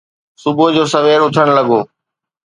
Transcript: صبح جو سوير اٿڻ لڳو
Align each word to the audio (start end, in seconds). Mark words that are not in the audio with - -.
صبح 0.43 0.65
جو 0.75 0.83
سوير 0.93 1.19
اٿڻ 1.25 1.47
لڳو 1.57 1.79